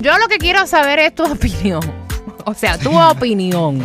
[0.00, 1.80] Yo lo que quiero saber es tu opinión.
[2.46, 3.84] O sea, tu opinión.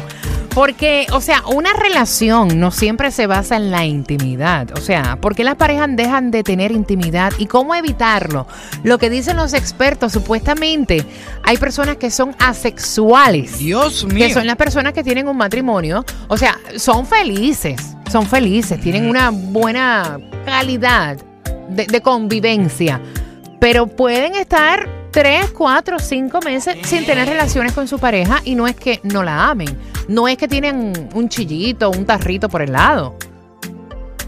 [0.54, 4.72] Porque, o sea, una relación no siempre se basa en la intimidad.
[4.78, 8.48] O sea, ¿por qué las parejas dejan de tener intimidad y cómo evitarlo?
[8.82, 11.06] Lo que dicen los expertos, supuestamente
[11.44, 13.58] hay personas que son asexuales.
[13.58, 14.28] Dios mío.
[14.28, 16.06] Que son las personas que tienen un matrimonio.
[16.30, 17.98] O sea, son felices.
[18.10, 18.80] Son felices.
[18.80, 21.18] Tienen una buena calidad
[21.68, 23.02] de, de convivencia.
[23.60, 28.68] Pero pueden estar tres, cuatro, cinco meses sin tener relaciones con su pareja y no
[28.68, 29.70] es que no la amen.
[30.10, 33.16] No es que tienen un chillito, un tarrito por el lado.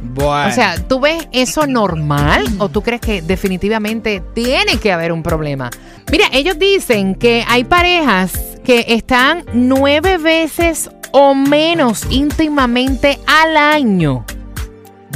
[0.02, 0.50] Bueno.
[0.50, 5.24] O sea, ¿tú ves eso normal o tú crees que definitivamente tiene que haber un
[5.24, 5.70] problema?
[6.10, 8.32] Mira, ellos dicen que hay parejas
[8.64, 14.24] que están nueve veces o menos íntimamente al año.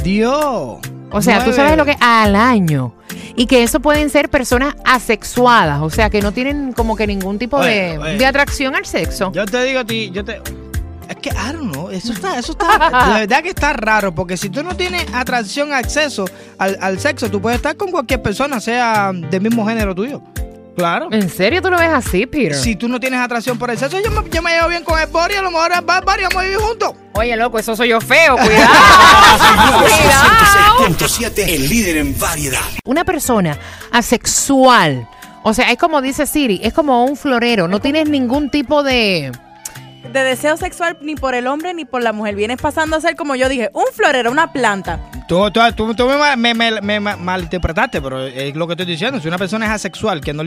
[0.04, 0.80] Dios.
[1.10, 2.94] O sea, tú sabes lo que es al año.
[3.36, 7.38] Y que eso pueden ser personas asexuadas, o sea, que no tienen como que ningún
[7.38, 8.16] tipo Oye, de, oye.
[8.18, 9.32] de atracción al sexo.
[9.32, 10.40] Yo te digo a ti, yo te.
[11.08, 14.36] Es que, I don't know, eso está, eso está, de verdad que está raro, porque
[14.36, 16.24] si tú no tienes atracción, acceso
[16.58, 20.22] al, al sexo, tú puedes estar con cualquier persona, sea del mismo género tuyo.
[20.76, 21.08] Claro.
[21.10, 22.54] ¿En serio tú lo ves así, Peter?
[22.54, 24.98] Si tú no tienes atracción por el sexo, yo me, yo me llevo bien con
[24.98, 26.92] el Bori, a lo mejor el Bari vamos a vivir juntos.
[27.14, 28.72] Oye, loco, eso soy yo feo, cuidado.
[29.80, 30.88] cuidado.
[30.88, 32.60] 106.7, el líder en variedad.
[32.84, 33.58] Una persona
[33.90, 35.06] asexual,
[35.42, 39.30] o sea, es como dice Siri, es como un florero, no tienes ningún tipo de...
[40.10, 42.34] de deseo sexual ni por el hombre ni por la mujer.
[42.34, 45.00] Vienes pasando a ser, como yo dije, un florero, una planta.
[45.28, 48.74] Tú, tú, tú- tú me, ma- me- me- me ma- malinterpretaste, pero es lo que
[48.74, 49.20] estoy diciendo.
[49.20, 50.44] Si una persona es asexual, que no,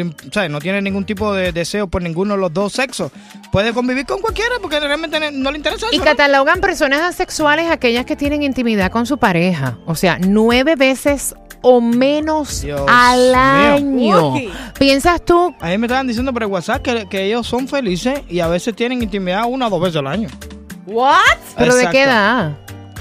[0.59, 3.11] tiene ningún tipo de deseo por ninguno de los dos sexos,
[3.51, 6.05] puede convivir con cualquiera porque realmente no le interesa Y eso.
[6.05, 6.11] ¿no?
[6.11, 9.77] catalogan personas asexuales aquellas que tienen intimidad con su pareja.
[9.85, 14.17] O sea, nueve veces o menos Dios al mío.
[14.17, 14.33] año.
[14.33, 14.51] Uy.
[14.77, 15.55] ¿Piensas tú?
[15.59, 18.47] A mí me estaban diciendo por el WhatsApp que, que ellos son felices y a
[18.47, 20.29] veces tienen intimidad una o dos veces al año.
[20.85, 21.15] ¿What?
[21.57, 22.51] ¿Pero de qué edad?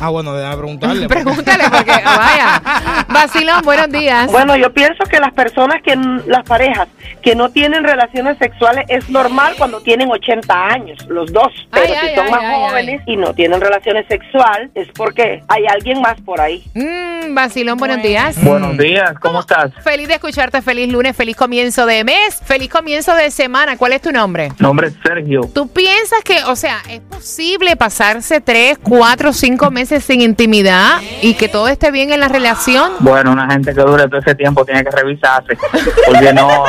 [0.00, 1.08] Ah, bueno, déjame preguntarle.
[1.14, 2.62] Pregúntale porque, vaya.
[3.14, 4.30] Vacilón, buenos días.
[4.30, 6.88] Bueno, yo pienso que las personas que, las parejas
[7.22, 11.52] que no tienen relaciones sexuales es normal cuando tienen 80 años, los dos.
[11.70, 14.88] Pero Ay, si ay, son ay, más ay, jóvenes y no tienen relaciones sexuales es
[14.94, 16.64] porque hay alguien más por ahí.
[16.74, 18.42] Mm, Vacilón, buenos días.
[18.42, 19.72] Buenos días, ¿cómo estás?
[19.82, 23.76] Feliz de escucharte, feliz lunes, feliz comienzo de mes, feliz comienzo de semana.
[23.76, 24.50] ¿Cuál es tu nombre?
[24.58, 25.42] Nombre es Sergio.
[25.54, 31.34] ¿Tú piensas que, o sea, es posible pasarse tres, cuatro, cinco meses sin intimidad y
[31.34, 32.92] que todo esté bien en la relación?
[33.04, 35.58] Bueno, una gente que dure todo ese tiempo tiene que revisarse,
[36.06, 36.64] porque no,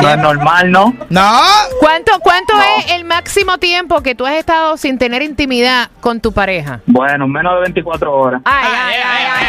[0.00, 0.94] no es normal, ¿no?
[1.10, 1.40] No,
[1.80, 6.30] ¿Cuánto, cuánto es el máximo tiempo que tú has estado sin tener intimidad con tu
[6.30, 6.78] pareja?
[6.86, 8.42] Bueno, menos de 24 horas.
[8.44, 9.43] Ay, ay, ay, ay,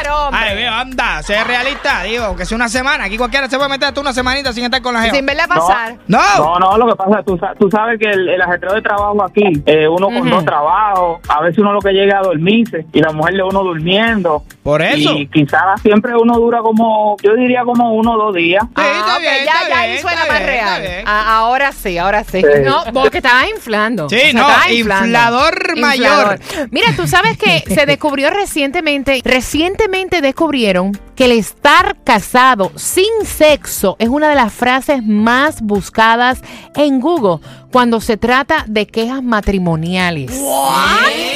[0.00, 0.40] claro, hombre.
[0.48, 3.04] Ay, veo, anda, sé realista, digo, que sea una semana.
[3.04, 5.16] Aquí cualquiera se puede meter hasta una semanita sin estar con la gente.
[5.16, 5.96] Sin verla pasar.
[6.06, 8.74] No, No, no, lo que pasa es que tú, tú sabes que el, el ajetreo
[8.74, 10.28] de trabajo aquí, eh, uno con Ujú.
[10.30, 13.62] dos trabajos, a veces uno lo que llega a dormirse y la mujer de uno
[13.62, 14.42] durmiendo.
[14.62, 15.12] por eso.
[15.14, 18.62] Y quizás siempre uno dura como, yo diría como uno o dos días.
[18.64, 21.04] Sí, está Ah, bien, ya, está ya ahí bien, suena está más bien, real.
[21.06, 22.40] Ah, ahora sí, ahora sí.
[22.40, 22.46] Sí.
[22.64, 24.08] No, porque estabas inflando.
[24.08, 25.06] Sí, O sea, no, inflando.
[25.06, 26.38] inflador mayor.
[26.70, 29.85] Mira, tú sabes que se descubrió recientemente, recientemente
[30.20, 36.40] descubrieron que el estar casado sin sexo es una de las frases más buscadas
[36.74, 40.32] en Google cuando se trata de quejas matrimoniales.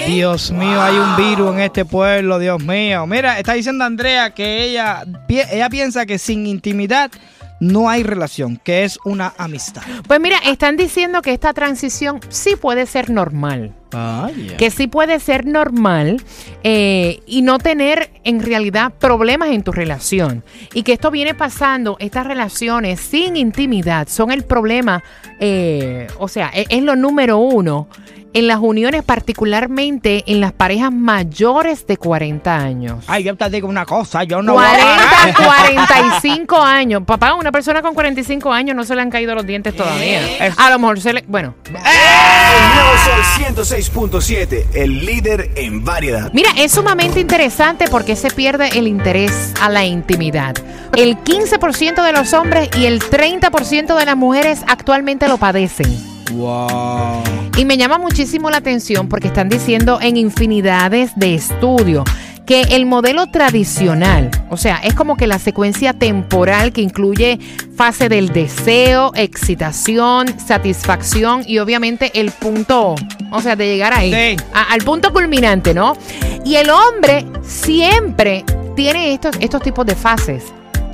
[0.06, 3.06] Dios mío, hay un virus en este pueblo, Dios mío.
[3.06, 7.10] Mira, está diciendo Andrea que ella, ella piensa que sin intimidad
[7.60, 9.82] no hay relación, que es una amistad.
[10.08, 13.74] Pues mira, están diciendo que esta transición sí puede ser normal.
[13.92, 14.56] Vaya.
[14.56, 16.22] que sí puede ser normal
[16.62, 20.44] eh, y no tener en realidad problemas en tu relación.
[20.74, 25.02] Y que esto viene pasando, estas relaciones sin intimidad son el problema,
[25.40, 27.88] eh, o sea, e- es, lo número uno
[28.32, 33.04] en las uniones, particularmente en las parejas mayores de 40 años.
[33.08, 35.34] Ay, yo te digo una cosa, yo no voy a 40, parar.
[36.20, 37.02] 45 años.
[37.04, 40.46] Papá, una persona con 45 años no se le han caído los dientes todavía.
[40.46, 41.24] Es- A lo mejor se le...
[41.26, 46.30] Bueno, El nuevo Sol 106.7, el líder en variedad.
[46.32, 50.54] Mira, es sumamente interesante porque se pierde el interés a la intimidad.
[50.96, 55.86] El 15% de los hombres y el 30% de las mujeres actualmente lo padecen.
[56.32, 57.22] Wow.
[57.60, 62.04] Y me llama muchísimo la atención porque están diciendo en infinidades de estudios
[62.46, 67.38] que el modelo tradicional, o sea, es como que la secuencia temporal que incluye
[67.76, 72.94] fase del deseo, excitación, satisfacción y obviamente el punto,
[73.30, 74.42] o sea, de llegar ahí, Sí.
[74.54, 75.98] a- al punto culminante, ¿no?
[76.46, 78.42] Y el hombre siempre
[78.74, 80.44] tiene estos, estos tipos de fases,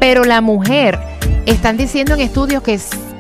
[0.01, 0.99] pero la mujer,
[1.47, 2.75] están diciendo en estudios que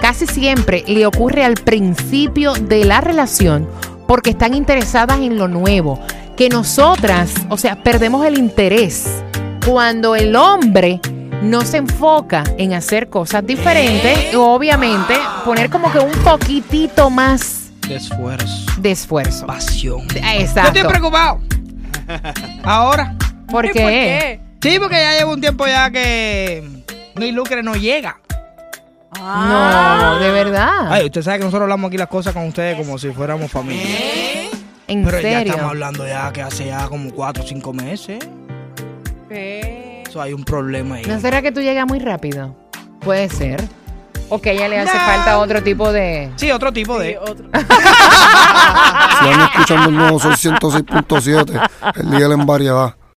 [0.06, 3.68] casi siempre le ocurre al principio de la relación
[4.06, 5.98] porque están interesadas en lo nuevo,
[6.36, 9.08] que nosotras, o sea, perdemos el interés
[9.66, 11.00] cuando el hombre
[11.42, 15.14] no se enfoca en hacer cosas diferentes y obviamente
[15.44, 19.46] poner como que un poquitito más De esfuerzo, de esfuerzo.
[19.48, 20.06] pasión.
[20.06, 20.78] Yo Exacto.
[20.78, 21.40] estoy preocupado.
[22.62, 23.16] Ahora.
[23.48, 23.80] ¿Por ¿Y qué?
[23.80, 24.40] ¿Por qué?
[24.62, 26.62] Sí, porque ya llevo un tiempo ya que
[27.16, 28.20] mi lucre no llega.
[29.14, 30.90] No, de verdad.
[30.92, 33.84] Ay, usted sabe que nosotros hablamos aquí las cosas con ustedes como si fuéramos familia.
[34.88, 35.52] en Pero ya serio.
[35.52, 38.18] estamos hablando ya que hace ya como cuatro o cinco meses.
[39.28, 40.02] ¿Qué?
[40.06, 41.04] Eso hay un problema ahí.
[41.06, 42.54] ¿No será que tú llegas muy rápido?
[43.00, 43.62] Puede ser.
[44.28, 45.04] O que a ella le hace No.
[45.04, 46.32] falta otro tipo de...
[46.36, 47.18] Sí, otro tipo Sí, de.
[47.18, 47.46] otro.
[47.46, 52.94] Si van escuchando el nuevo Sol 106.7, el líder en variedad.